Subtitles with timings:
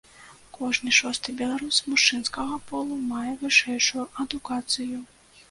[0.55, 4.99] Кожны шосты беларус мужчынскага полу мае вышэйшую адукацыю.